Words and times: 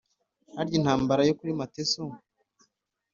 harya 0.55 0.75
intambara 0.79 1.21
yo 1.27 1.33
kuri 1.39 1.51
mateso 1.59 2.01